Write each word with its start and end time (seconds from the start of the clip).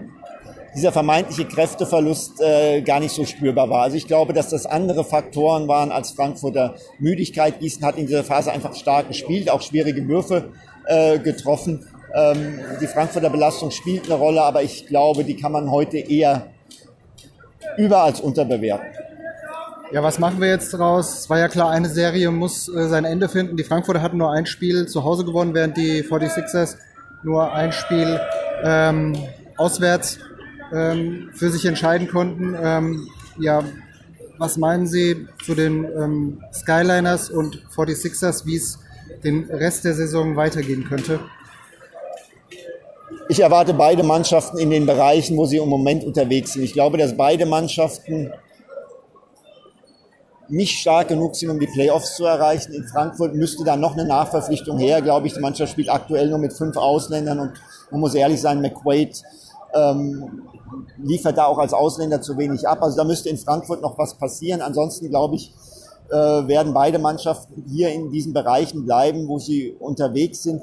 dieser 0.74 0.90
vermeintliche 0.90 1.44
Kräfteverlust 1.44 2.40
äh, 2.40 2.80
gar 2.80 2.98
nicht 2.98 3.14
so 3.14 3.24
spürbar 3.24 3.68
war. 3.68 3.82
Also 3.82 3.96
ich 3.96 4.06
glaube, 4.06 4.32
dass 4.32 4.48
das 4.48 4.64
andere 4.64 5.04
Faktoren 5.04 5.68
waren 5.68 5.92
als 5.92 6.12
Frankfurter 6.12 6.74
Müdigkeit. 6.98 7.60
Gießen 7.60 7.84
hat 7.84 7.98
in 7.98 8.06
dieser 8.06 8.24
Phase 8.24 8.52
einfach 8.52 8.74
stark 8.74 9.08
gespielt, 9.08 9.50
auch 9.50 9.60
schwierige 9.60 10.08
Würfe 10.08 10.50
äh, 10.86 11.18
getroffen. 11.18 11.86
Ähm, 12.14 12.58
die 12.80 12.86
Frankfurter 12.86 13.30
Belastung 13.30 13.70
spielt 13.70 14.06
eine 14.06 14.14
Rolle, 14.14 14.42
aber 14.42 14.62
ich 14.62 14.86
glaube, 14.86 15.24
die 15.24 15.36
kann 15.36 15.52
man 15.52 15.70
heute 15.70 15.98
eher 15.98 16.46
über 17.76 18.02
als 18.02 18.20
unterbewerten. 18.20 19.01
Ja, 19.92 20.02
was 20.02 20.18
machen 20.18 20.40
wir 20.40 20.48
jetzt 20.48 20.72
daraus? 20.72 21.18
Es 21.18 21.28
war 21.28 21.38
ja 21.38 21.48
klar, 21.48 21.70
eine 21.70 21.86
Serie 21.86 22.30
muss 22.30 22.66
äh, 22.66 22.88
sein 22.88 23.04
Ende 23.04 23.28
finden. 23.28 23.58
Die 23.58 23.64
Frankfurter 23.64 24.00
hatten 24.00 24.16
nur 24.16 24.32
ein 24.32 24.46
Spiel 24.46 24.86
zu 24.86 25.04
Hause 25.04 25.22
gewonnen, 25.26 25.52
während 25.52 25.76
die 25.76 26.02
46ers 26.02 26.76
nur 27.22 27.52
ein 27.52 27.72
Spiel 27.72 28.18
ähm, 28.64 29.14
auswärts 29.58 30.18
ähm, 30.72 31.28
für 31.34 31.50
sich 31.50 31.66
entscheiden 31.66 32.08
konnten. 32.08 32.56
Ähm, 32.58 33.06
ja, 33.38 33.62
was 34.38 34.56
meinen 34.56 34.86
Sie 34.86 35.26
zu 35.44 35.54
den 35.54 35.84
ähm, 35.84 36.42
Skyliners 36.54 37.28
und 37.28 37.62
46ers, 37.76 38.46
wie 38.46 38.56
es 38.56 38.78
den 39.22 39.44
Rest 39.50 39.84
der 39.84 39.92
Saison 39.92 40.36
weitergehen 40.36 40.84
könnte? 40.88 41.20
Ich 43.28 43.40
erwarte 43.40 43.74
beide 43.74 44.02
Mannschaften 44.04 44.56
in 44.56 44.70
den 44.70 44.86
Bereichen, 44.86 45.36
wo 45.36 45.44
sie 45.44 45.58
im 45.58 45.68
Moment 45.68 46.02
unterwegs 46.02 46.54
sind. 46.54 46.62
Ich 46.62 46.72
glaube, 46.72 46.96
dass 46.96 47.14
beide 47.14 47.44
Mannschaften 47.44 48.32
nicht 50.48 50.78
stark 50.78 51.08
genug 51.08 51.34
sind, 51.36 51.50
um 51.50 51.58
die 51.58 51.66
Playoffs 51.66 52.16
zu 52.16 52.24
erreichen. 52.24 52.72
In 52.72 52.84
Frankfurt 52.84 53.34
müsste 53.34 53.64
da 53.64 53.76
noch 53.76 53.92
eine 53.92 54.04
Nachverpflichtung 54.04 54.78
her, 54.78 55.00
glaube 55.00 55.26
ich. 55.26 55.34
Die 55.34 55.40
Mannschaft 55.40 55.72
spielt 55.72 55.88
aktuell 55.88 56.28
nur 56.28 56.38
mit 56.38 56.52
fünf 56.52 56.76
Ausländern 56.76 57.40
und 57.40 57.52
man 57.90 58.00
muss 58.00 58.14
ehrlich 58.14 58.40
sein, 58.40 58.60
McQuaid 58.60 59.22
ähm, 59.74 60.42
liefert 60.98 61.38
da 61.38 61.44
auch 61.44 61.58
als 61.58 61.72
Ausländer 61.72 62.20
zu 62.20 62.36
wenig 62.38 62.66
ab. 62.66 62.82
Also 62.82 62.96
da 62.96 63.04
müsste 63.04 63.28
in 63.28 63.38
Frankfurt 63.38 63.82
noch 63.82 63.98
was 63.98 64.14
passieren. 64.14 64.60
Ansonsten 64.60 65.08
glaube 65.08 65.36
ich, 65.36 65.54
äh, 66.10 66.14
werden 66.14 66.74
beide 66.74 66.98
Mannschaften 66.98 67.64
hier 67.68 67.90
in 67.90 68.10
diesen 68.10 68.32
Bereichen 68.32 68.84
bleiben, 68.84 69.28
wo 69.28 69.38
sie 69.38 69.74
unterwegs 69.78 70.42
sind 70.42 70.62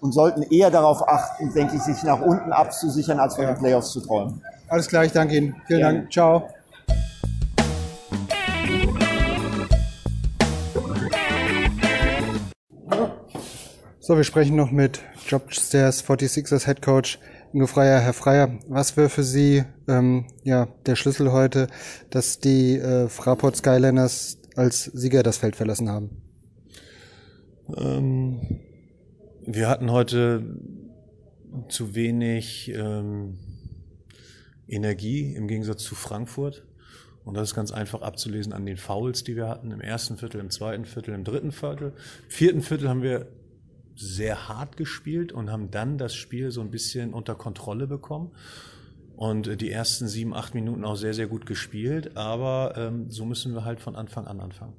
und 0.00 0.12
sollten 0.12 0.42
eher 0.42 0.70
darauf 0.70 1.08
achten, 1.08 1.52
denke 1.52 1.76
ich, 1.76 1.82
sich 1.82 2.02
nach 2.02 2.20
unten 2.20 2.52
abzusichern, 2.52 3.18
als 3.18 3.36
von 3.36 3.46
den 3.46 3.56
Playoffs 3.56 3.92
zu 3.92 4.00
träumen. 4.00 4.42
Alles 4.68 4.88
klar, 4.88 5.04
ich 5.04 5.12
danke 5.12 5.36
Ihnen. 5.36 5.56
Vielen 5.66 5.80
ja. 5.80 5.92
Dank. 5.92 6.12
Ciao. 6.12 6.48
So, 14.08 14.16
wir 14.16 14.24
sprechen 14.24 14.56
noch 14.56 14.70
mit 14.70 15.02
Jobstairs 15.26 16.02
46ers 16.02 16.64
Head 16.64 16.80
Coach 16.80 17.18
Ingo 17.52 17.66
Freier. 17.66 18.00
Herr 18.00 18.14
Freier, 18.14 18.58
was 18.66 18.96
wäre 18.96 19.10
für 19.10 19.22
Sie 19.22 19.64
ähm, 19.86 20.24
ja, 20.44 20.68
der 20.86 20.96
Schlüssel 20.96 21.30
heute, 21.30 21.66
dass 22.08 22.40
die 22.40 22.78
äh, 22.78 23.10
Fraport 23.10 23.56
Skyliners 23.56 24.38
als 24.56 24.84
Sieger 24.84 25.22
das 25.22 25.36
Feld 25.36 25.56
verlassen 25.56 25.90
haben? 25.90 26.22
Ähm, 27.76 28.60
wir 29.44 29.68
hatten 29.68 29.92
heute 29.92 30.56
zu 31.68 31.94
wenig 31.94 32.72
ähm, 32.74 33.36
Energie 34.66 35.34
im 35.34 35.48
Gegensatz 35.48 35.82
zu 35.82 35.94
Frankfurt. 35.94 36.64
Und 37.26 37.34
das 37.34 37.50
ist 37.50 37.54
ganz 37.54 37.72
einfach 37.72 38.00
abzulesen 38.00 38.54
an 38.54 38.64
den 38.64 38.78
Fouls, 38.78 39.22
die 39.22 39.36
wir 39.36 39.50
hatten 39.50 39.70
im 39.70 39.82
ersten 39.82 40.16
Viertel, 40.16 40.40
im 40.40 40.48
zweiten 40.48 40.86
Viertel, 40.86 41.12
im 41.12 41.24
dritten 41.24 41.52
Viertel. 41.52 41.92
Im 42.24 42.30
vierten 42.30 42.62
Viertel 42.62 42.88
haben 42.88 43.02
wir 43.02 43.28
sehr 43.98 44.48
hart 44.48 44.76
gespielt 44.76 45.32
und 45.32 45.50
haben 45.50 45.70
dann 45.70 45.98
das 45.98 46.14
Spiel 46.14 46.50
so 46.50 46.60
ein 46.60 46.70
bisschen 46.70 47.12
unter 47.12 47.34
Kontrolle 47.34 47.86
bekommen 47.86 48.30
und 49.16 49.60
die 49.60 49.72
ersten 49.72 50.06
sieben, 50.06 50.32
acht 50.32 50.54
Minuten 50.54 50.84
auch 50.84 50.94
sehr, 50.94 51.12
sehr 51.12 51.26
gut 51.26 51.44
gespielt. 51.44 52.16
Aber 52.16 52.74
ähm, 52.76 53.10
so 53.10 53.24
müssen 53.24 53.52
wir 53.54 53.64
halt 53.64 53.80
von 53.80 53.96
Anfang 53.96 54.26
an 54.28 54.38
anfangen. 54.38 54.74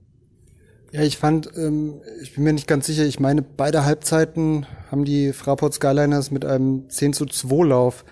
Ja, 0.92 1.02
ich 1.02 1.18
fand, 1.18 1.50
ähm, 1.58 2.02
ich 2.22 2.34
bin 2.34 2.46
mir 2.46 2.54
nicht 2.54 2.68
ganz 2.68 2.88
sicher, 2.88 3.04
ich 3.04 3.20
meine, 3.20 3.42
beide 3.42 3.86
Halbzeiten 3.86 4.66
haben 4.90 5.06
die 5.06 5.34
Fraport 5.34 5.74
Skyliners 5.74 6.32
mit 6.32 6.46
einem 6.46 6.90
10 6.90 7.14
zu 7.14 7.26
2 7.26 7.68
Lauf 7.68 8.06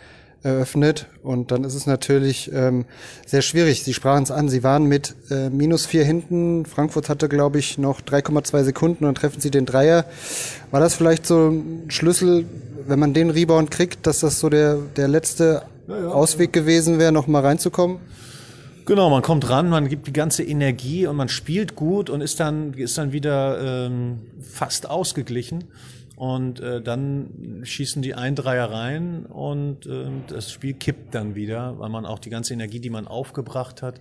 eröffnet. 0.44 1.08
Und 1.24 1.52
dann 1.52 1.64
ist 1.64 1.76
es 1.76 1.86
natürlich 1.86 2.52
ähm, 2.54 2.86
sehr 3.26 3.42
schwierig. 3.42 3.84
Sie 3.84 3.94
sprachen 3.94 4.24
es 4.24 4.32
an, 4.32 4.50
sie 4.50 4.64
waren 4.64 4.86
mit 4.86 5.16
äh, 5.30 5.50
minus 5.50 5.86
vier 5.86 6.04
hinten. 6.04 6.66
Frankfurt 6.66 7.10
hatte, 7.10 7.30
glaube 7.30 7.60
ich, 7.60 7.78
noch 7.78 8.02
3,2 8.02 8.64
Sekunden 8.64 9.06
und 9.06 9.16
treffen 9.16 9.42
sie 9.42 9.52
den 9.52 9.66
Dreier. 9.66 10.06
War 10.72 10.80
das 10.80 10.96
vielleicht 10.96 11.26
so 11.26 11.50
ein 11.50 11.86
Schlüssel, 11.90 12.46
wenn 12.88 13.00
man 13.00 13.14
den 13.14 13.30
Rebound 13.30 13.72
kriegt, 13.72 14.08
dass 14.08 14.20
das 14.20 14.40
so 14.40 14.50
der, 14.50 14.78
der 14.96 15.08
letzte 15.08 15.64
ja, 15.88 16.00
ja, 16.00 16.08
Ausweg 16.08 16.56
ja. 16.56 16.62
gewesen 16.62 17.00
wäre, 17.00 17.12
noch 17.12 17.28
mal 17.28 17.42
reinzukommen? 17.42 17.98
Genau, 18.86 19.10
man 19.10 19.22
kommt 19.22 19.50
ran, 19.50 19.68
man 19.68 19.90
gibt 19.90 20.08
die 20.08 20.14
ganze 20.14 20.44
Energie 20.44 21.08
und 21.08 21.18
man 21.18 21.28
spielt 21.28 21.76
gut 21.76 22.10
und 22.10 22.22
ist 22.22 22.40
dann, 22.40 22.74
ist 22.74 22.98
dann 22.98 23.12
wieder 23.12 23.88
ähm, 23.88 24.20
fast 24.42 24.90
ausgeglichen. 24.90 25.66
Und 26.18 26.60
äh, 26.62 26.82
dann 26.82 27.62
schießen 27.62 28.02
die 28.02 28.16
ein 28.16 28.34
Dreier 28.34 28.72
rein 28.72 29.28
und 29.28 29.86
äh, 29.86 30.10
das 30.26 30.52
Spiel 30.52 30.74
kippt 30.74 31.14
dann 31.14 31.36
wieder, 31.36 31.78
weil 31.78 31.90
man 31.90 32.08
auch 32.08 32.18
die 32.18 32.32
ganze 32.32 32.54
Energie, 32.54 32.80
die 32.80 32.90
man 32.90 33.08
aufgebracht 33.08 33.84
hat, 33.84 34.00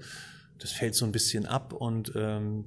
das 0.59 0.73
fällt 0.73 0.95
so 0.95 1.05
ein 1.05 1.13
bisschen 1.13 1.45
ab 1.45 1.75
und 1.75 2.15
ähm, 2.17 2.65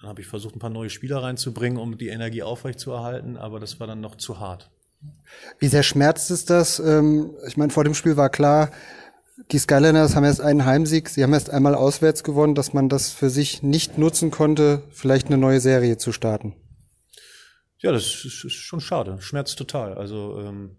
dann 0.00 0.08
habe 0.08 0.20
ich 0.20 0.28
versucht, 0.28 0.54
ein 0.54 0.60
paar 0.60 0.70
neue 0.70 0.88
Spieler 0.88 1.20
reinzubringen, 1.20 1.80
um 1.80 1.98
die 1.98 2.10
Energie 2.10 2.44
aufrechtzuerhalten, 2.44 3.36
aber 3.36 3.58
das 3.58 3.80
war 3.80 3.88
dann 3.88 4.00
noch 4.00 4.14
zu 4.14 4.38
hart. 4.38 4.70
Wie 5.58 5.66
sehr 5.66 5.82
schmerzt 5.82 6.30
es 6.30 6.44
das? 6.44 6.78
Ähm, 6.78 7.32
ich 7.48 7.56
meine, 7.56 7.72
vor 7.72 7.82
dem 7.82 7.94
Spiel 7.94 8.16
war 8.16 8.30
klar, 8.30 8.70
die 9.50 9.58
Skyliners 9.58 10.14
haben 10.14 10.22
erst 10.22 10.42
einen 10.42 10.64
Heimsieg, 10.64 11.08
sie 11.08 11.24
haben 11.24 11.32
erst 11.32 11.50
einmal 11.50 11.74
auswärts 11.74 12.22
gewonnen, 12.22 12.54
dass 12.54 12.72
man 12.72 12.88
das 12.88 13.10
für 13.10 13.30
sich 13.30 13.64
nicht 13.64 13.98
nutzen 13.98 14.30
konnte, 14.30 14.84
vielleicht 14.90 15.26
eine 15.26 15.38
neue 15.38 15.58
Serie 15.58 15.96
zu 15.96 16.12
starten 16.12 16.54
ja, 17.80 17.92
das 17.92 18.24
ist, 18.24 18.44
ist 18.44 18.52
schon 18.52 18.80
schade. 18.80 19.16
Schmerzt 19.20 19.58
total. 19.58 19.94
Also 19.94 20.38
ähm, 20.40 20.76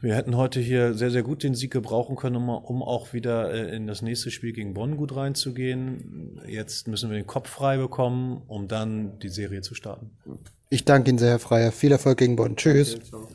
wir 0.00 0.14
hätten 0.14 0.36
heute 0.36 0.60
hier 0.60 0.94
sehr, 0.94 1.10
sehr 1.10 1.22
gut 1.22 1.42
den 1.42 1.54
Sieg 1.54 1.70
gebrauchen 1.70 2.16
können, 2.16 2.36
um, 2.36 2.48
um 2.48 2.82
auch 2.82 3.12
wieder 3.12 3.52
äh, 3.52 3.74
in 3.76 3.86
das 3.86 4.00
nächste 4.00 4.30
Spiel 4.30 4.52
gegen 4.52 4.74
Bonn 4.74 4.96
gut 4.96 5.14
reinzugehen. 5.14 6.40
Jetzt 6.46 6.88
müssen 6.88 7.10
wir 7.10 7.16
den 7.16 7.26
Kopf 7.26 7.50
frei 7.50 7.76
bekommen, 7.76 8.42
um 8.46 8.68
dann 8.68 9.18
die 9.18 9.28
Serie 9.28 9.60
zu 9.60 9.74
starten. 9.74 10.10
Ich 10.70 10.84
danke 10.84 11.10
Ihnen 11.10 11.18
sehr, 11.18 11.30
Herr 11.30 11.38
Freier. 11.38 11.72
Viel 11.72 11.92
Erfolg 11.92 12.18
gegen 12.18 12.36
Bonn. 12.36 12.56
Tschüss. 12.56 12.96
Okay, 12.96 13.26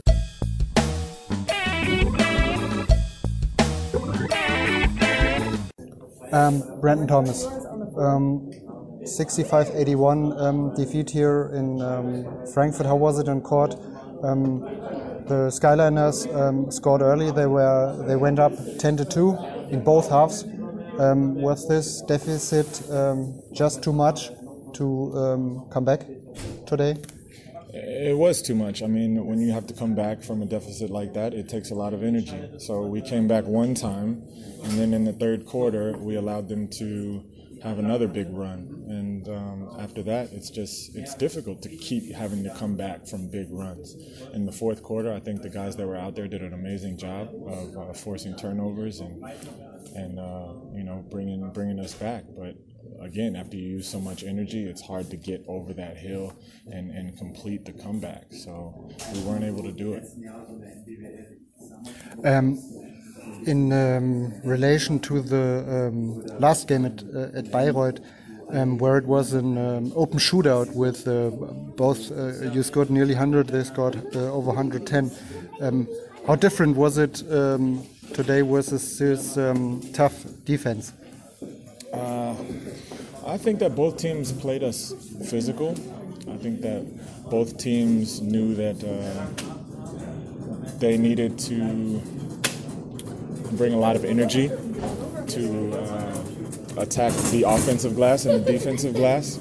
ähm, 6.32 6.64
Brandon 6.82 7.08
Thomas. 7.08 7.48
Ähm, 8.00 8.52
65-81 9.04 10.42
um, 10.42 10.74
defeat 10.76 11.10
here 11.10 11.52
in 11.54 11.82
um, 11.82 12.48
Frankfurt. 12.54 12.86
How 12.86 12.96
was 12.96 13.20
it 13.20 13.28
on 13.30 13.42
court? 13.42 13.76
Um, 14.24 14.62
the 15.28 15.50
Skyliners 15.52 16.34
um, 16.36 16.72
scored 16.72 17.02
early. 17.02 17.32
They 17.32 17.46
were 17.46 18.04
they 18.08 18.16
went 18.16 18.40
up 18.40 18.54
10 18.80 18.98
to 18.98 19.06
2 19.06 19.38
in 19.72 19.84
both 19.84 20.10
halves. 20.10 20.44
Um, 21.00 21.36
was 21.36 21.68
this 21.68 22.02
deficit 22.02 22.68
just 23.52 23.84
too 23.84 23.94
much 23.94 24.30
to 24.74 25.68
come 25.72 25.86
back 25.86 26.06
today? 26.66 26.96
It 27.74 28.16
was 28.16 28.44
too 28.44 28.54
much. 28.54 28.84
I 28.84 28.88
mean, 28.88 29.26
when 29.26 29.40
you 29.40 29.52
have 29.52 29.66
to 29.66 29.74
come 29.74 29.96
back 29.96 30.22
from 30.22 30.44
a 30.44 30.46
deficit 30.46 30.92
like 30.92 31.14
that, 31.14 31.34
it 31.34 31.50
takes 31.50 31.72
a 31.72 31.76
lot 31.76 31.94
of 31.94 32.04
energy. 32.04 32.40
So 32.60 32.84
we 32.84 33.02
came 33.02 33.28
back 33.28 33.46
one 33.46 33.74
time, 33.74 34.22
and 34.64 34.74
then 34.74 34.94
in 34.94 35.06
the 35.06 35.14
third 35.14 35.48
quarter, 35.48 35.98
we 35.98 36.16
allowed 36.16 36.50
them 36.50 36.68
to 36.68 37.24
have 37.64 37.80
another 37.80 38.08
big 38.08 38.28
run. 38.30 38.84
And 38.88 39.28
um, 39.30 39.76
after 39.80 40.04
that, 40.04 40.32
it's 40.34 40.50
just 40.50 40.96
it's 40.96 41.16
difficult 41.16 41.62
to 41.64 41.70
keep 41.70 42.14
having 42.14 42.44
to 42.44 42.54
come 42.56 42.76
back 42.76 43.08
from 43.08 43.30
big 43.30 43.48
runs. 43.50 43.96
In 44.34 44.46
the 44.46 44.52
fourth 44.52 44.84
quarter, 44.84 45.14
I 45.14 45.20
think 45.20 45.42
the 45.42 45.50
guys 45.50 45.76
that 45.78 45.88
were 45.88 45.96
out 45.96 46.16
there 46.16 46.28
did 46.28 46.42
an 46.42 46.54
amazing 46.54 46.98
job 46.98 47.30
of 47.48 47.78
uh, 47.78 47.94
forcing 47.94 48.36
turnovers 48.36 49.00
and 49.00 49.24
and 49.96 50.20
uh, 50.20 50.54
you 50.74 50.84
know 50.84 51.06
bringing 51.10 51.52
bringing 51.54 51.80
us 51.80 51.94
back. 51.94 52.26
But 52.38 52.56
again, 53.02 53.36
after 53.36 53.56
you 53.56 53.68
use 53.78 53.90
so 53.90 54.00
much 54.00 54.24
energy, 54.24 54.66
it's 54.66 54.82
hard 54.82 55.10
to 55.12 55.18
get 55.18 55.44
over 55.48 55.74
that 55.74 55.98
hill 55.98 56.36
and, 56.72 56.92
and 56.92 57.18
complete 57.18 57.66
the 57.66 57.74
comeback. 57.74 58.26
So 58.32 58.90
we 59.14 59.20
weren't 59.22 59.44
able 59.46 59.64
to 59.64 59.72
do 59.72 59.94
it. 59.94 60.04
Um, 62.26 62.60
in 63.46 63.72
um, 63.74 64.34
relation 64.44 65.00
to 65.00 65.22
the 65.22 65.88
um, 65.88 66.26
last 66.40 66.68
game 66.68 66.86
at, 66.86 67.04
uh, 67.16 67.38
at 67.38 67.46
Bayreuth, 67.52 68.00
um, 68.50 68.78
where 68.78 68.98
it 68.98 69.06
was 69.06 69.34
an 69.34 69.58
um, 69.58 69.94
open 69.96 70.20
shootout 70.20 70.74
with 70.76 71.08
uh, 71.08 71.30
both, 71.76 72.12
uh, 72.12 72.52
you 72.52 72.64
scored 72.64 72.90
nearly 72.90 73.14
100, 73.14 73.48
they 73.48 73.64
scored 73.64 73.96
uh, 74.16 74.32
over 74.32 74.48
110. 74.48 75.12
Um, 75.62 75.88
how 76.28 76.36
different 76.36 76.78
was 76.78 76.98
it 76.98 77.16
today 78.14 78.42
versus 78.42 79.00
this 79.00 79.36
tough 79.94 80.26
defense? 80.46 80.94
Uh, 81.94 82.36
I 83.28 83.38
think 83.38 83.60
that 83.60 83.76
both 83.76 83.98
teams 83.98 84.32
played 84.32 84.64
us 84.64 84.94
physical. 85.30 85.72
I 86.28 86.38
think 86.38 86.62
that 86.62 86.84
both 87.30 87.58
teams 87.58 88.20
knew 88.22 88.56
that 88.56 88.84
uh, 88.84 89.28
they 90.80 90.98
needed 90.98 91.38
to 91.40 92.02
bring 93.56 93.74
a 93.74 93.78
lot 93.78 93.96
of 93.96 94.06
energy 94.06 94.50
to 95.28 95.72
uh, 95.78 96.82
attack 96.82 97.14
the 97.32 97.44
offensive 97.48 97.96
glass 97.96 98.26
and 98.26 98.44
the 98.44 98.52
defensive 98.52 98.94
glass. 98.94 99.38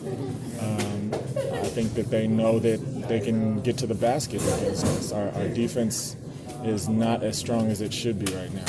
Um, 0.61 1.11
I 1.13 1.69
think 1.75 1.95
that 1.95 2.11
they 2.11 2.27
know 2.27 2.59
that 2.59 3.09
they 3.09 3.21
can 3.21 3.61
get 3.63 3.79
to 3.79 3.87
the 3.87 3.95
basket 3.95 4.43
us. 4.43 5.13
Our, 5.13 5.29
our 5.31 5.49
defense 5.49 6.17
is 6.65 6.89
not 6.89 7.23
as 7.23 7.37
strong 7.37 7.71
as 7.71 7.81
it 7.81 7.93
should 7.93 8.19
be 8.19 8.33
right 8.33 8.53
now. 8.53 8.65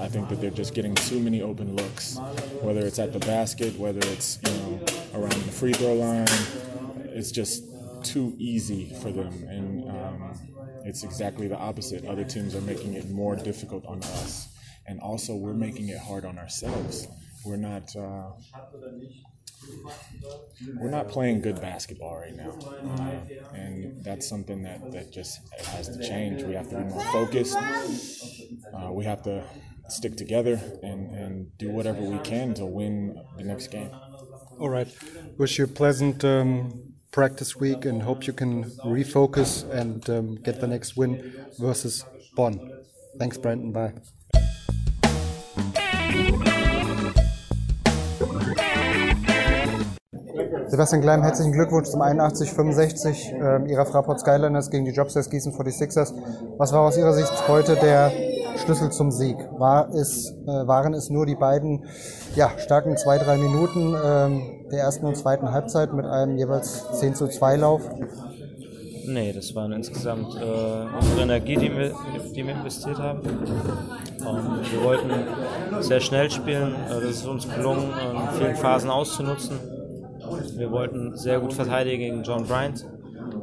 I 0.00 0.08
think 0.08 0.30
that 0.30 0.40
they're 0.40 0.50
just 0.50 0.72
getting 0.72 0.94
too 0.94 1.20
many 1.20 1.42
open 1.42 1.76
looks, 1.76 2.16
whether 2.62 2.80
it's 2.80 2.98
at 2.98 3.12
the 3.12 3.18
basket, 3.18 3.78
whether 3.78 4.00
it's 4.10 4.38
you 4.46 4.50
know 4.52 4.80
around 5.14 5.32
the 5.32 5.52
free 5.52 5.74
throw 5.74 5.94
line. 5.94 6.26
It's 7.12 7.30
just 7.30 7.64
too 8.02 8.34
easy 8.38 8.94
for 9.02 9.12
them, 9.12 9.44
and 9.48 9.79
um, 9.79 9.79
it's 10.90 11.04
exactly 11.04 11.46
the 11.46 11.56
opposite. 11.56 12.04
Other 12.04 12.24
teams 12.24 12.54
are 12.56 12.60
making 12.60 12.94
it 12.94 13.08
more 13.10 13.36
difficult 13.36 13.86
on 13.86 14.02
us, 14.02 14.48
and 14.88 15.00
also 15.00 15.36
we're 15.36 15.54
making 15.54 15.88
it 15.88 15.98
hard 15.98 16.24
on 16.24 16.36
ourselves. 16.36 17.06
We're 17.46 17.56
not. 17.56 17.94
Uh, 17.96 18.30
we're 20.80 20.90
not 20.90 21.08
playing 21.08 21.42
good 21.42 21.60
basketball 21.60 22.16
right 22.16 22.34
now, 22.34 22.52
uh, 22.98 23.54
and 23.54 24.02
that's 24.02 24.28
something 24.28 24.62
that, 24.62 24.90
that 24.90 25.12
just 25.12 25.38
has 25.64 25.88
to 25.88 26.02
change. 26.02 26.42
We 26.42 26.54
have 26.54 26.68
to 26.70 26.78
be 26.78 26.84
more 26.84 27.04
focused. 27.12 27.56
Uh, 28.74 28.90
we 28.90 29.04
have 29.04 29.22
to 29.24 29.44
stick 29.88 30.16
together 30.16 30.60
and, 30.82 31.10
and 31.14 31.58
do 31.58 31.70
whatever 31.70 32.00
we 32.00 32.18
can 32.20 32.54
to 32.54 32.64
win 32.64 33.22
the 33.36 33.44
next 33.44 33.68
game. 33.68 33.90
All 34.58 34.70
right. 34.70 34.88
Wish 35.38 35.58
you 35.58 35.64
a 35.64 35.68
pleasant 35.68 36.24
um, 36.24 36.89
practice 37.10 37.56
week 37.56 37.84
and 37.84 38.02
hope 38.02 38.26
you 38.26 38.32
can 38.32 38.64
refocus 38.84 39.68
and 39.70 40.08
um, 40.08 40.36
get 40.36 40.60
the 40.60 40.66
next 40.66 40.96
win 40.96 41.32
versus 41.58 42.04
Bonn. 42.36 42.60
Thanks, 43.18 43.38
Brandon. 43.38 43.72
Bye. 43.72 43.92
Sebastian 50.68 51.00
Gleim, 51.02 51.22
herzlichen 51.22 51.52
Glückwunsch 51.52 51.88
zum 51.88 52.00
81-65 52.00 53.66
äh, 53.66 53.70
Ihrer 53.72 53.86
Fraport 53.86 54.20
Skyliners 54.20 54.70
gegen 54.70 54.84
die 54.84 54.92
Jobsters 54.92 55.28
Gießen 55.28 55.52
46ers. 55.52 56.14
Was 56.58 56.72
war 56.72 56.82
aus 56.82 56.96
Ihrer 56.96 57.12
Sicht 57.12 57.48
heute 57.48 57.74
der 57.74 58.12
Schlüssel 58.60 58.90
zum 58.90 59.10
Sieg? 59.10 59.36
War 59.58 59.88
es, 59.90 60.32
äh, 60.46 60.46
waren 60.46 60.94
es 60.94 61.10
nur 61.10 61.26
die 61.26 61.34
beiden 61.34 61.84
ja, 62.36 62.50
starken 62.58 62.96
zwei, 62.96 63.18
drei 63.18 63.36
Minuten 63.36 63.94
äh, 63.94 64.70
der 64.70 64.80
ersten 64.80 65.06
und 65.06 65.16
zweiten 65.16 65.50
Halbzeit 65.50 65.92
mit 65.92 66.06
einem 66.06 66.36
jeweils 66.36 66.84
10 66.98 67.14
zu 67.14 67.28
2 67.28 67.56
Lauf? 67.56 67.82
Nee, 69.06 69.32
das 69.32 69.54
waren 69.54 69.72
insgesamt 69.72 70.36
äh, 70.36 70.96
unsere 70.96 71.22
Energie, 71.22 71.56
die 71.56 71.76
wir, 71.76 71.94
die 72.34 72.46
wir 72.46 72.54
investiert 72.54 72.98
haben. 72.98 73.20
Ähm, 73.24 74.60
wir 74.70 74.84
wollten 74.84 75.10
sehr 75.80 76.00
schnell 76.00 76.30
spielen, 76.30 76.74
äh, 76.74 77.00
das 77.00 77.10
ist 77.10 77.26
uns 77.26 77.48
gelungen, 77.52 77.90
in 77.90 78.38
vielen 78.38 78.56
Phasen 78.56 78.90
auszunutzen. 78.90 79.58
Wir 80.56 80.70
wollten 80.70 81.16
sehr 81.16 81.40
gut 81.40 81.52
verteidigen 81.52 81.98
gegen 81.98 82.22
John 82.22 82.46
Bryant. 82.46 82.86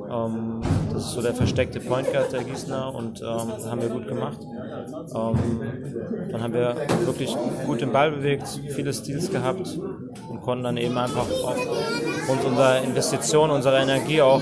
Ähm, 0.10 0.62
das 0.94 1.06
ist 1.06 1.12
so 1.12 1.22
der 1.22 1.34
versteckte 1.34 1.80
Point 1.80 2.12
Guard 2.14 2.32
der 2.32 2.44
Gießener 2.44 2.94
und 2.94 3.22
ähm, 3.22 3.52
das 3.56 3.70
haben 3.70 3.82
wir 3.82 3.90
gut 3.90 4.08
gemacht. 4.08 4.40
Ähm, 5.16 6.30
dann 6.32 6.42
haben 6.42 6.54
wir 6.54 6.76
wirklich 7.06 7.36
gut 7.66 7.82
den 7.82 7.92
Ball 7.92 8.12
bewegt, 8.12 8.48
viele 8.70 8.94
Steals 8.94 9.32
gehabt 9.32 9.78
und 10.30 10.42
konnten 10.42 10.64
dann 10.64 10.78
eben 10.78 10.98
einfach 10.98 11.26
aufgrund 11.26 12.46
unserer 12.46 12.82
Investition, 12.82 13.52
unserer 13.52 13.82
Energie 13.82 14.22
auch 14.22 14.42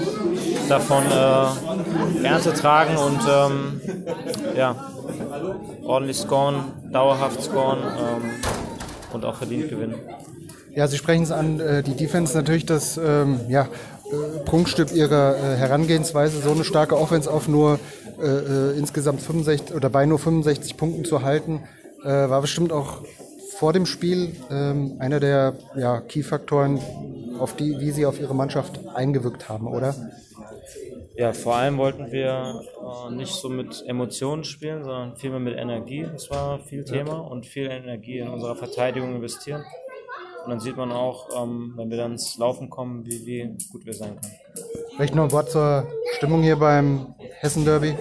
davon 0.70 1.04
äh, 1.12 2.26
Ernte 2.26 2.54
tragen 2.54 2.98
und 2.98 3.20
ähm, 3.30 3.82
ja, 4.56 4.76
ordentlich 5.84 6.18
scoren, 6.18 6.74
dauerhaft 6.92 7.42
scoren 7.44 7.80
ähm, 7.80 8.32
und 9.14 9.26
auch 9.26 9.36
verdient 9.36 9.70
gewinnen. 9.70 9.96
Ja, 10.76 10.88
Sie 10.88 10.98
sprechen 10.98 11.24
es 11.24 11.32
an, 11.32 11.60
äh, 11.60 11.84
die 11.84 11.96
Defense 11.96 12.36
natürlich 12.36 12.66
das 12.66 12.98
ähm, 12.98 13.40
ja, 13.48 13.62
äh, 13.62 14.40
Prunkstück 14.46 14.92
ihrer 14.94 15.38
äh, 15.38 15.56
Herangehensweise, 15.56 16.42
so 16.42 16.52
eine 16.52 16.64
starke 16.64 16.98
Offense 16.98 17.32
auf 17.32 17.48
nur 17.48 17.80
äh, 18.20 18.72
äh 18.72 18.78
insgesamt 18.78 19.22
65 19.22 19.76
oder 19.76 19.90
bei 19.90 20.06
nur 20.06 20.20
65 20.20 20.78
Punkten 20.78 21.06
zu 21.06 21.22
halten, 21.24 21.64
äh, 22.04 22.08
war 22.08 22.42
bestimmt 22.42 22.72
auch 22.72 23.04
vor 23.58 23.74
dem 23.74 23.86
Spiel 23.86 24.36
ähm, 24.52 24.98
einer 25.00 25.20
der 25.20 25.54
ja, 25.76 26.02
Key-Faktoren, 26.02 26.80
auf 27.40 27.56
die, 27.56 27.80
wie 27.80 27.92
Sie 27.92 28.06
auf 28.06 28.20
Ihre 28.20 28.36
Mannschaft 28.36 28.80
eingewirkt 28.94 29.50
haben, 29.50 29.68
oder? 29.68 29.96
Ja, 31.18 31.32
vor 31.32 31.56
allem 31.56 31.78
wollten 31.78 32.12
wir 32.12 32.62
äh, 32.82 33.14
nicht 33.14 33.34
so 33.34 33.48
mit 33.48 33.84
Emotionen 33.88 34.44
spielen, 34.44 34.84
sondern 34.84 35.16
vielmehr 35.16 35.40
mit 35.40 35.58
Energie. 35.58 36.06
Das 36.12 36.30
war 36.30 36.60
viel 36.60 36.84
Thema 36.84 37.20
und 37.20 37.46
viel 37.46 37.68
Energie 37.68 38.20
in 38.20 38.28
unserer 38.28 38.56
Verteidigung 38.56 39.16
investieren. 39.16 39.64
Und 40.44 40.52
dann 40.52 40.60
sieht 40.60 40.76
man 40.76 40.92
auch, 40.92 41.30
ähm, 41.42 41.74
wenn 41.78 41.90
wir 41.90 41.98
dann 41.98 42.12
ins 42.14 42.38
Laufen 42.38 42.70
kommen, 42.70 43.06
wie, 43.06 43.26
wie 43.26 43.58
gut 43.72 43.86
wir 43.86 43.94
sein 43.94 44.20
können. 44.22 44.34
Vielleicht 44.96 45.16
noch 45.16 45.24
ein 45.24 45.32
Wort 45.32 45.50
zur 45.50 45.88
Stimmung 46.18 46.44
hier 46.44 46.58
beim 46.58 47.15
Hessen-Derby. 47.40 47.96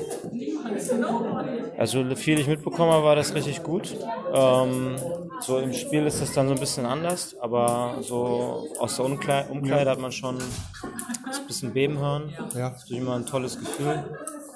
Also 1.76 2.04
viel 2.14 2.38
ich 2.38 2.46
mitbekommen 2.46 2.92
habe, 2.92 3.04
war 3.04 3.16
das 3.16 3.34
richtig 3.34 3.62
gut. 3.62 3.96
Ähm, 4.32 4.96
so 5.40 5.58
im 5.58 5.72
Spiel 5.72 6.06
ist 6.06 6.22
das 6.22 6.32
dann 6.32 6.48
so 6.48 6.54
ein 6.54 6.60
bisschen 6.60 6.86
anders, 6.86 7.36
aber 7.40 7.98
so 8.00 8.68
aus 8.78 8.96
der 8.96 9.04
Umkleide, 9.04 9.50
Umkleide 9.50 9.90
hat 9.90 9.98
man 9.98 10.12
schon 10.12 10.36
ein 10.36 11.46
bisschen 11.46 11.72
Beben 11.72 11.98
hören. 11.98 12.32
Ja. 12.54 12.70
Das 12.70 12.84
ist 12.84 12.90
immer 12.90 13.14
ein 13.16 13.26
tolles 13.26 13.58
Gefühl. 13.58 14.04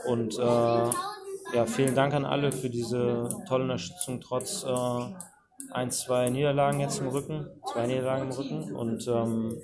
Und 0.06 0.38
äh, 0.38 0.42
ja, 0.42 1.66
vielen 1.66 1.94
Dank 1.94 2.14
an 2.14 2.24
alle 2.24 2.52
für 2.52 2.70
diese 2.70 3.28
tolle 3.48 3.64
Unterstützung 3.64 4.20
trotz 4.20 4.64
äh, 4.64 5.72
ein, 5.72 5.90
zwei 5.90 6.30
Niederlagen 6.30 6.80
jetzt 6.80 7.00
im 7.00 7.08
Rücken, 7.08 7.46
zwei 7.72 7.86
Niederlagen 7.86 8.30
im 8.30 8.30
Rücken 8.30 8.74
und 8.74 9.06
ähm, 9.08 9.60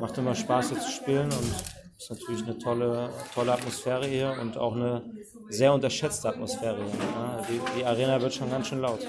macht 0.00 0.16
immer 0.18 0.34
Spaß 0.34 0.70
hier 0.70 0.80
zu 0.80 0.90
spielen 0.90 1.26
und 1.26 1.77
ist 1.98 2.10
natürlich 2.10 2.44
eine 2.44 2.56
tolle, 2.58 3.10
tolle 3.34 3.52
Atmosphäre 3.52 4.06
hier 4.06 4.36
und 4.40 4.56
auch 4.56 4.74
eine 4.74 5.02
sehr 5.48 5.72
unterschätzte 5.72 6.28
Atmosphäre 6.28 6.76
hier. 6.76 7.00
Ja, 7.00 7.42
die, 7.48 7.78
die, 7.78 7.84
Arena 7.84 8.20
wird 8.20 8.32
schon 8.32 8.50
ganz 8.50 8.68
schön 8.68 8.80
laut. 8.80 9.00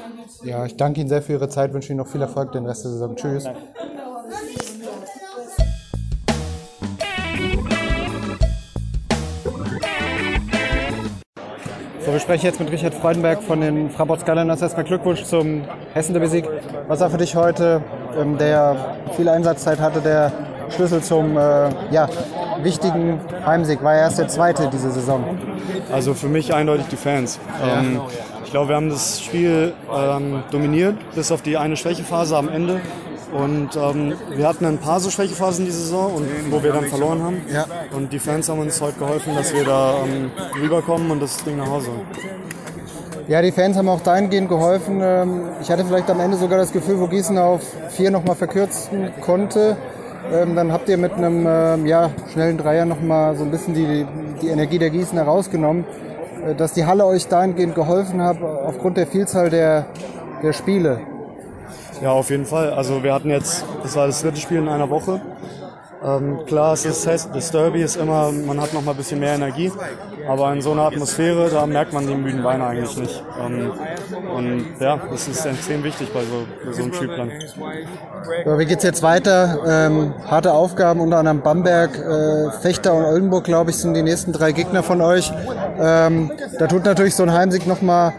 Ja, 0.43 0.65
ich 0.65 0.75
danke 0.75 0.99
Ihnen 0.99 1.09
sehr 1.09 1.21
für 1.21 1.33
Ihre 1.33 1.49
Zeit, 1.49 1.71
wünsche 1.71 1.89
Ihnen 1.89 1.99
noch 1.99 2.07
viel 2.07 2.21
Erfolg 2.21 2.51
den 2.51 2.65
Rest 2.65 2.85
der 2.85 2.91
Saison. 2.91 3.15
Tschüss. 3.15 3.43
Danke. 3.43 3.61
So, 12.03 12.13
wir 12.13 12.19
sprechen 12.19 12.45
jetzt 12.47 12.59
mit 12.59 12.71
Richard 12.71 12.95
Freudenberg 12.95 13.43
von 13.43 13.61
den 13.61 13.91
Fraport 13.91 14.21
Skyliners. 14.21 14.63
Erstmal 14.63 14.85
Glückwunsch 14.85 15.23
zum 15.25 15.61
Hessen-Derby-Sieg. 15.93 16.49
Was 16.87 17.01
war 17.01 17.11
für 17.11 17.17
dich 17.17 17.35
heute, 17.35 17.83
ähm, 18.17 18.39
der 18.39 18.97
viel 19.15 19.29
Einsatzzeit 19.29 19.79
hatte, 19.79 20.01
der 20.01 20.31
Schlüssel 20.71 21.01
zum 21.01 21.37
äh, 21.37 21.69
ja, 21.91 22.07
wichtigen 22.61 23.19
Heimsieg? 23.45 23.83
War 23.83 23.95
er 23.95 24.01
erst 24.01 24.19
der 24.19 24.27
zweite 24.27 24.69
diese 24.71 24.91
Saison. 24.91 25.37
Also 25.91 26.13
für 26.13 26.27
mich 26.27 26.53
eindeutig 26.53 26.87
die 26.91 26.97
Fans. 26.97 27.39
Ja. 27.59 27.79
Ähm, 27.79 28.01
ich 28.43 28.51
glaube, 28.51 28.69
wir 28.69 28.75
haben 28.75 28.89
das 28.89 29.21
Spiel 29.21 29.73
ähm, 29.95 30.43
dominiert, 30.51 30.95
bis 31.13 31.31
auf 31.31 31.41
die 31.41 31.57
eine 31.57 31.77
Schwächephase 31.77 32.35
am 32.35 32.49
Ende. 32.49 32.81
Und 33.31 33.75
ähm, 33.75 34.13
wir 34.35 34.47
hatten 34.47 34.65
ein 34.65 34.79
paar 34.79 34.99
so 34.99 35.11
Schwächephasen 35.11 35.65
diese 35.65 35.81
Saison, 35.81 36.15
und, 36.15 36.27
wo 36.49 36.63
wir 36.63 36.73
dann 36.73 36.85
verloren 36.85 37.21
haben. 37.21 37.41
Ja. 37.53 37.65
Und 37.95 38.11
die 38.11 38.17
Fans 38.17 38.49
haben 38.49 38.59
uns 38.59 38.81
heute 38.81 38.97
geholfen, 38.97 39.35
dass 39.35 39.53
wir 39.53 39.65
da 39.65 39.97
ähm, 40.03 40.31
rüberkommen 40.59 41.11
und 41.11 41.21
das 41.21 41.37
Ding 41.43 41.57
nach 41.57 41.67
Hause. 41.67 41.89
Ja, 43.27 43.43
die 43.43 43.51
Fans 43.51 43.77
haben 43.77 43.87
auch 43.87 44.01
dahingehend 44.01 44.49
geholfen. 44.49 44.99
Ähm, 45.03 45.49
ich 45.61 45.69
hatte 45.69 45.85
vielleicht 45.85 46.09
am 46.09 46.19
Ende 46.19 46.37
sogar 46.37 46.57
das 46.57 46.71
Gefühl, 46.71 46.99
wo 46.99 47.05
Gießen 47.05 47.37
auf 47.37 47.61
vier 47.89 48.09
nochmal 48.09 48.35
verkürzen 48.35 49.11
konnte. 49.21 49.77
Ähm, 50.31 50.55
dann 50.55 50.71
habt 50.71 50.89
ihr 50.89 50.97
mit 50.97 51.13
einem 51.13 51.45
ähm, 51.47 51.85
ja, 51.85 52.11
schnellen 52.31 52.57
Dreier 52.57 52.85
nochmal 52.85 53.35
so 53.35 53.43
ein 53.43 53.51
bisschen 53.51 53.73
die, 53.73 54.05
die 54.41 54.49
Energie 54.49 54.77
der 54.77 54.89
Gießen 54.89 55.17
herausgenommen. 55.17 55.85
Äh, 56.45 56.55
dass 56.55 56.73
die 56.73 56.85
Halle 56.85 57.05
euch 57.05 57.27
dahingehend 57.27 57.75
geholfen 57.75 58.21
hat, 58.21 58.41
aufgrund 58.41 58.97
der 58.97 59.07
Vielzahl 59.07 59.49
der, 59.49 59.87
der 60.43 60.53
Spiele. 60.53 60.99
Ja, 62.01 62.11
auf 62.11 62.29
jeden 62.29 62.45
Fall. 62.45 62.71
Also 62.71 63.03
wir 63.03 63.13
hatten 63.13 63.29
jetzt, 63.29 63.65
das 63.83 63.95
war 63.95 64.07
das 64.07 64.21
dritte 64.21 64.37
Spiel 64.37 64.59
in 64.59 64.69
einer 64.69 64.89
Woche. 64.89 65.19
Ähm, 66.03 66.45
klar, 66.45 66.73
es 66.73 66.85
ist 66.85 67.05
das 67.05 67.51
Derby 67.51 67.81
ist 67.81 67.97
immer, 67.97 68.31
man 68.31 68.61
hat 68.61 68.73
noch 68.73 68.81
mal 68.81 68.91
ein 68.91 68.97
bisschen 68.97 69.19
mehr 69.19 69.33
Energie, 69.33 69.71
aber 70.27 70.53
in 70.53 70.61
so 70.61 70.71
einer 70.71 70.83
Atmosphäre, 70.83 71.49
da 71.49 71.65
merkt 71.65 71.91
man 71.91 72.07
die 72.07 72.15
müden 72.15 72.41
Beine 72.41 72.65
eigentlich 72.65 72.97
nicht. 72.97 73.23
Ähm, 73.39 73.71
und 74.33 74.65
ja, 74.79 74.97
das 75.09 75.27
ist 75.27 75.45
extrem 75.45 75.83
wichtig 75.83 76.13
bei 76.13 76.21
so, 76.21 76.45
bei 76.65 76.71
so 76.71 76.83
einem 76.83 76.93
Spielplan. 76.93 77.31
So, 78.45 78.59
wie 78.59 78.65
geht's 78.65 78.83
jetzt 78.83 79.03
weiter? 79.03 79.59
Ähm, 79.67 80.13
harte 80.25 80.53
Aufgaben, 80.53 81.01
unter 81.01 81.17
anderem 81.17 81.41
Bamberg, 81.41 81.97
äh, 81.97 82.51
Fechter 82.61 82.93
und 82.93 83.03
Oldenburg, 83.03 83.43
glaube 83.43 83.71
ich, 83.71 83.77
sind 83.77 83.93
die 83.93 84.03
nächsten 84.03 84.31
drei 84.31 84.53
Gegner 84.53 84.83
von 84.83 85.01
euch. 85.01 85.31
Ähm, 85.79 86.31
da 86.57 86.67
tut 86.67 86.85
natürlich 86.85 87.15
so 87.15 87.23
ein 87.23 87.33
Heimsieg 87.33 87.67
noch 87.67 87.81
mal 87.81 88.13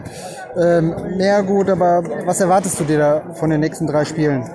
ähm, 0.55 1.17
mehr 1.17 1.41
gut, 1.43 1.69
aber 1.69 2.03
was 2.25 2.41
erwartest 2.41 2.79
du 2.79 2.83
dir 2.83 2.99
da 2.99 3.21
von 3.33 3.49
den 3.49 3.61
nächsten 3.61 3.87
drei 3.87 4.05
Spielen? 4.05 4.49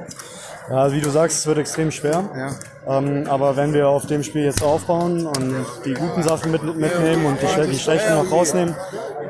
Ja, 0.69 0.91
wie 0.91 1.01
du 1.01 1.11
sagst, 1.11 1.39
es 1.39 1.47
wird 1.47 1.59
extrem 1.59 1.93
schwer. 1.93 2.25
Ja. 2.35 2.99
Ähm, 2.99 3.25
aber 3.29 3.57
wenn 3.57 3.73
wir 3.73 3.89
auf 3.89 4.07
dem 4.07 4.25
Spiel 4.25 4.43
jetzt 4.43 4.65
aufbauen 4.65 5.25
und 5.25 5.55
die 5.85 5.95
guten 5.95 6.25
Sachen 6.25 6.51
mit, 6.51 6.63
mitnehmen 6.65 7.25
und 7.25 7.39
die, 7.41 7.71
die 7.71 7.79
schlechten 7.79 8.15
noch 8.15 8.29
rausnehmen, 8.33 8.75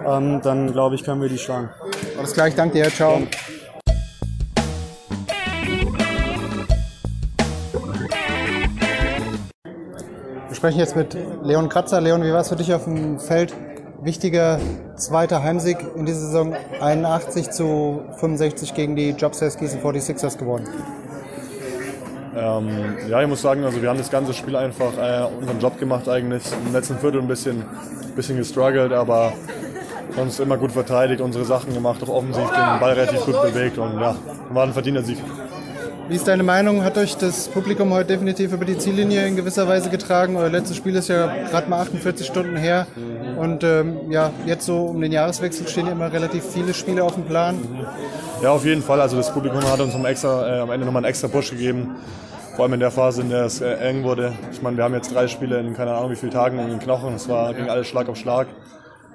ähm, 0.07 0.41
dann 0.43 0.73
glaube 0.73 0.95
ich, 0.95 1.05
können 1.05 1.21
wir 1.21 1.29
die 1.29 1.37
schlagen. 1.37 1.69
Alles 2.17 2.33
gleich, 2.33 2.55
danke 2.55 2.79
dir, 2.79 2.91
ciao. 2.91 3.19
Ja. 3.19 3.27
Wir 10.49 10.55
sprechen 10.57 10.79
jetzt 10.79 10.97
mit 10.97 11.15
Leon 11.43 11.69
Kratzer. 11.69 12.01
Leon, 12.01 12.23
wie 12.23 12.33
war 12.33 12.41
es 12.41 12.49
für 12.49 12.57
dich 12.57 12.73
auf 12.73 12.85
dem 12.85 13.21
Feld? 13.21 13.53
Wichtiger 14.01 14.59
zweiter 14.97 15.43
Heimsieg 15.43 15.79
in 15.97 16.07
dieser 16.07 16.21
Saison, 16.21 16.55
81 16.81 17.51
zu 17.51 18.05
65 18.21 18.73
gegen 18.73 18.97
die 18.97 19.11
Jobsters 19.11 19.59
Gießen 19.59 19.83
46ers 19.83 20.39
gewonnen. 20.39 20.67
Ähm, 22.37 22.69
ja, 23.09 23.23
ich 23.23 23.29
muss 23.29 23.41
sagen, 23.41 23.65
also 23.65 23.81
wir 23.81 23.89
haben 23.89 23.99
das 23.99 24.11
ganze 24.11 24.35
Spiel 24.35 24.57
einfach 24.57 24.93
äh, 24.99 25.25
unseren 25.39 25.59
Job 25.59 25.79
gemacht 25.79 26.09
eigentlich. 26.09 26.43
Im 26.67 26.73
letzten 26.73 26.99
Viertel 26.99 27.23
ein 27.23 27.29
bisschen, 27.29 27.65
bisschen 28.15 28.37
gestruggelt, 28.37 28.93
aber 28.93 29.33
sonst 30.15 30.39
immer 30.41 30.59
gut 30.59 30.73
verteidigt, 30.73 31.21
unsere 31.21 31.45
Sachen 31.45 31.73
gemacht, 31.73 32.03
auch 32.03 32.09
offensiv 32.09 32.45
den 32.45 32.81
Ball 32.81 32.93
relativ 32.93 33.25
gut 33.25 33.43
bewegt 33.43 33.79
und 33.79 34.01
ja, 34.01 34.17
war 34.51 34.65
ein 34.65 34.73
verdienter 34.73 35.03
Sieg. 35.03 35.19
Wie 36.09 36.15
ist 36.15 36.29
deine 36.29 36.45
Meinung? 36.45 36.85
Hat 36.85 36.97
euch 36.99 37.17
das 37.17 37.49
Publikum 37.49 37.93
heute 37.93 38.09
definitiv 38.09 38.53
über 38.53 38.65
die 38.65 38.79
Ziellinie 38.79 39.27
in 39.27 39.35
gewisser 39.35 39.67
Weise 39.67 39.91
getragen? 39.91 40.37
Euer 40.37 40.51
letztes 40.51 40.77
Spiel 40.77 40.95
ist 40.95 41.09
ja 41.09 41.27
gerade 41.51 41.69
mal 41.69 41.81
48 41.81 42.25
Stunden 42.27 42.57
her. 42.57 42.87
Und 43.37 43.65
ähm, 43.65 44.11
ja, 44.11 44.31
jetzt 44.47 44.67
so 44.67 44.87
um 44.87 45.01
den 45.01 45.13
Jahreswechsel 45.13 45.69
stehen 45.69 45.87
ja 45.87 45.93
immer 45.93 46.13
relativ 46.13 46.45
viele 46.45 46.75
Spiele 46.75 47.05
auf 47.05 47.15
dem 47.15 47.25
Plan. 47.25 47.57
Ja, 48.43 48.51
auf 48.51 48.65
jeden 48.65 48.83
Fall. 48.83 49.01
Also 49.01 49.17
das 49.17 49.33
Publikum 49.33 49.63
hat 49.65 49.81
uns 49.81 49.95
extra, 49.95 50.57
äh, 50.57 50.61
am 50.61 50.71
Ende 50.71 50.87
nochmal 50.87 51.05
einen 51.05 51.11
extra 51.11 51.29
Push 51.29 51.51
gegeben. 51.51 51.97
Vor 52.55 52.65
allem 52.65 52.75
in 52.75 52.81
der 52.81 52.91
Phase, 52.91 53.21
in 53.21 53.29
der 53.29 53.45
es 53.45 53.61
äh, 53.61 53.75
eng 53.75 54.03
wurde. 54.03 54.33
Ich 54.51 54.63
meine, 54.63 54.77
wir 54.79 54.85
haben 54.85 54.95
jetzt 54.95 55.15
drei 55.15 55.29
Spiele 55.29 55.61
in 55.61 55.75
keine 55.75 55.93
Ahnung 55.93 56.11
wie 56.11 56.17
vielen 56.17 56.33
Tagen 56.33 56.59
in 56.59 56.69
den 56.69 56.79
Knochen. 56.79 57.15
Es 57.15 57.29
war, 57.29 57.53
ging 57.53 57.69
alles 57.69 57.87
Schlag 57.87 58.09
auf 58.09 58.17
Schlag. 58.17 58.47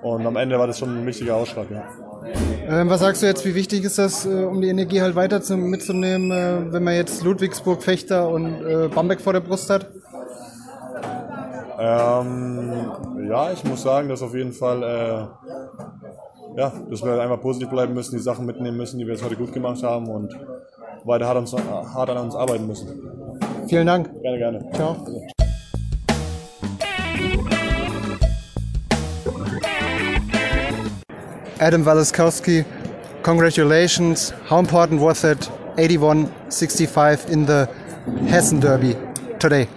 Und 0.03 0.25
am 0.25 0.35
Ende 0.35 0.57
war 0.59 0.67
das 0.67 0.79
schon 0.79 1.01
ein 1.01 1.05
wichtiger 1.05 1.35
Ausschlag, 1.35 1.67
ja. 1.69 1.83
Ähm, 2.67 2.89
was 2.89 2.99
sagst 2.99 3.21
du 3.21 3.25
jetzt, 3.25 3.45
wie 3.45 3.55
wichtig 3.55 3.83
ist 3.83 3.97
das, 3.97 4.25
äh, 4.25 4.29
um 4.29 4.61
die 4.61 4.69
Energie 4.69 5.01
halt 5.01 5.15
weiter 5.15 5.41
zu, 5.41 5.57
mitzunehmen, 5.57 6.31
äh, 6.31 6.73
wenn 6.73 6.83
man 6.83 6.93
jetzt 6.93 7.23
Ludwigsburg, 7.23 7.81
Fechter 7.83 8.29
und 8.29 8.63
äh, 8.63 8.87
Bamberg 8.87 9.21
vor 9.21 9.33
der 9.33 9.39
Brust 9.39 9.69
hat? 9.69 9.87
Ähm, 11.79 12.91
ja, 13.31 13.49
ich 13.53 13.63
muss 13.63 13.81
sagen, 13.81 14.09
dass 14.09 14.21
auf 14.21 14.35
jeden 14.35 14.51
Fall, 14.51 14.83
äh, 14.83 16.59
ja, 16.59 16.73
dass 16.89 17.01
wir 17.01 17.17
einfach 17.21 17.39
positiv 17.39 17.69
bleiben 17.69 17.93
müssen, 17.93 18.17
die 18.17 18.21
Sachen 18.21 18.45
mitnehmen 18.45 18.75
müssen, 18.75 18.99
die 18.99 19.05
wir 19.05 19.13
jetzt 19.13 19.23
heute 19.23 19.37
gut 19.37 19.53
gemacht 19.53 19.81
haben 19.83 20.09
und 20.09 20.37
weiter 21.05 21.27
hart, 21.27 21.37
uns, 21.37 21.53
hart 21.53 22.09
an 22.09 22.17
uns 22.17 22.35
arbeiten 22.35 22.67
müssen. 22.67 22.89
Vielen 23.67 23.87
Dank. 23.87 24.11
Gerne, 24.21 24.37
gerne. 24.37 24.71
Ciao. 24.73 24.97
Adam 31.59 31.85
Walaskowski, 31.85 32.65
congratulations. 33.23 34.33
How 34.49 34.59
important 34.59 34.99
was 34.99 35.21
that 35.21 35.49
81-65 35.77 37.29
in 37.29 37.45
the 37.45 37.69
Hessen 38.27 38.59
Derby 38.59 38.97
today? 39.39 39.69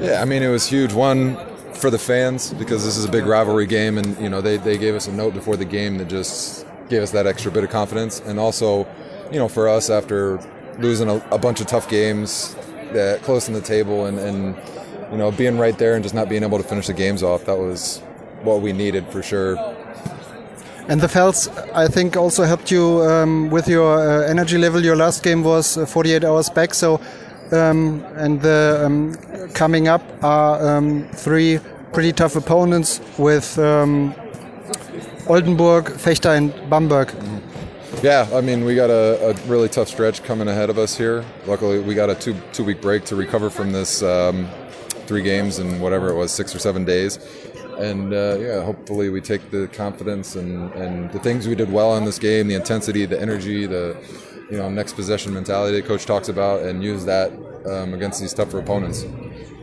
Yeah, 0.00 0.22
I 0.22 0.26
mean 0.26 0.44
it 0.44 0.50
was 0.50 0.64
huge. 0.64 0.94
One 0.94 1.36
for 1.78 1.90
the 1.90 1.98
fans 1.98 2.52
because 2.54 2.84
this 2.84 2.96
is 2.96 3.04
a 3.04 3.10
big 3.10 3.24
rivalry 3.24 3.66
game, 3.66 3.98
and 3.98 4.18
you 4.20 4.28
know 4.28 4.40
they, 4.40 4.56
they 4.56 4.76
gave 4.76 4.94
us 4.94 5.08
a 5.08 5.12
note 5.12 5.34
before 5.34 5.56
the 5.56 5.64
game 5.64 5.98
that 5.98 6.08
just 6.08 6.66
gave 6.88 7.02
us 7.02 7.10
that 7.12 7.26
extra 7.26 7.50
bit 7.50 7.64
of 7.64 7.70
confidence, 7.70 8.20
and 8.20 8.38
also, 8.38 8.86
you 9.30 9.38
know, 9.38 9.48
for 9.48 9.68
us 9.68 9.90
after 9.90 10.38
losing 10.78 11.08
a, 11.08 11.16
a 11.30 11.38
bunch 11.38 11.60
of 11.60 11.66
tough 11.66 11.88
games 11.88 12.54
that 12.92 13.22
close 13.22 13.48
in 13.48 13.54
the 13.54 13.60
table 13.60 14.06
and, 14.06 14.18
and 14.18 14.56
you 15.10 15.18
know 15.18 15.30
being 15.30 15.58
right 15.58 15.78
there 15.78 15.94
and 15.94 16.02
just 16.02 16.14
not 16.14 16.28
being 16.28 16.42
able 16.42 16.58
to 16.58 16.64
finish 16.64 16.86
the 16.86 16.92
games 16.94 17.22
off 17.22 17.44
that 17.44 17.58
was 17.58 17.98
what 18.42 18.62
we 18.62 18.72
needed 18.72 19.06
for 19.08 19.22
sure. 19.22 19.56
And 20.88 21.02
the 21.02 21.08
Fels, 21.08 21.48
I 21.74 21.86
think, 21.86 22.16
also 22.16 22.44
helped 22.44 22.70
you 22.70 23.02
um, 23.02 23.50
with 23.50 23.68
your 23.68 23.98
uh, 24.00 24.26
energy 24.26 24.56
level. 24.56 24.82
Your 24.82 24.96
last 24.96 25.22
game 25.22 25.44
was 25.44 25.76
uh, 25.76 25.84
48 25.84 26.24
hours 26.24 26.48
back, 26.48 26.72
so 26.72 26.98
um, 27.52 28.04
and 28.16 28.40
the 28.40 28.82
um, 28.84 29.14
coming 29.54 29.88
up 29.88 30.02
are 30.22 30.76
um, 30.76 31.08
three 31.12 31.60
pretty 31.92 32.12
tough 32.12 32.36
opponents 32.36 33.00
with 33.18 33.58
um, 33.58 34.14
Oldenburg, 35.26 35.86
Fechter, 35.86 36.36
and 36.36 36.52
Bamberg. 36.70 37.12
Yeah, 38.02 38.28
I 38.32 38.40
mean, 38.40 38.64
we 38.64 38.74
got 38.74 38.90
a, 38.90 39.30
a, 39.30 39.34
really 39.48 39.68
tough 39.68 39.88
stretch 39.88 40.22
coming 40.22 40.46
ahead 40.46 40.70
of 40.70 40.78
us 40.78 40.96
here. 40.96 41.24
Luckily, 41.46 41.80
we 41.80 41.94
got 41.94 42.10
a 42.10 42.14
two 42.14 42.34
two 42.52 42.64
week 42.64 42.80
break 42.80 43.04
to 43.06 43.16
recover 43.16 43.50
from 43.50 43.72
this 43.72 44.02
um, 44.02 44.48
three 45.06 45.22
games 45.22 45.58
and 45.58 45.80
whatever 45.80 46.10
it 46.10 46.14
was, 46.14 46.30
six 46.30 46.54
or 46.54 46.58
seven 46.58 46.84
days 46.84 47.18
and 47.78 48.12
uh, 48.12 48.36
yeah, 48.38 48.62
hopefully 48.62 49.08
we 49.08 49.20
take 49.20 49.50
the 49.50 49.68
confidence 49.68 50.34
and, 50.34 50.72
and 50.72 51.10
the 51.12 51.18
things 51.20 51.46
we 51.46 51.54
did 51.54 51.70
well 51.72 51.96
in 51.96 52.04
this 52.04 52.18
game, 52.18 52.48
the 52.48 52.54
intensity, 52.54 53.06
the 53.06 53.20
energy, 53.20 53.66
the 53.66 53.96
you 54.50 54.58
know 54.58 54.68
next 54.68 54.94
possession 54.94 55.32
mentality 55.32 55.80
that 55.80 55.86
coach 55.86 56.06
talks 56.06 56.28
about, 56.28 56.62
and 56.62 56.82
use 56.82 57.04
that 57.04 57.32
um, 57.70 57.94
against 57.94 58.20
these 58.20 58.34
tougher 58.34 58.58
opponents. 58.58 59.04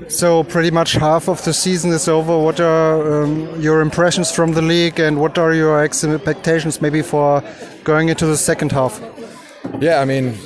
So 0.07 0.43
pretty 0.43 0.71
much 0.71 0.93
half 0.93 1.29
of 1.29 1.43
the 1.45 1.53
season 1.53 1.91
is 1.91 2.07
over. 2.07 2.37
What 2.37 2.59
are 2.59 3.23
um, 3.23 3.59
your 3.61 3.81
impressions 3.81 4.31
from 4.31 4.53
the 4.53 4.61
league, 4.61 4.99
and 4.99 5.19
what 5.19 5.37
are 5.37 5.53
your 5.53 5.83
expectations 5.83 6.81
maybe 6.81 7.01
for 7.01 7.43
going 7.83 8.09
into 8.09 8.25
the 8.25 8.37
second 8.37 8.71
half? 8.71 9.01
Yeah, 9.79 9.99
I 9.99 10.05
mean, 10.05 10.37